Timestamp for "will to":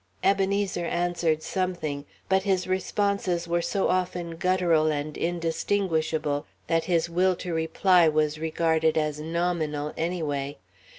7.07-7.53